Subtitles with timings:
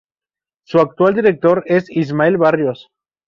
[0.65, 2.89] Su actual director es Ismael Barrios.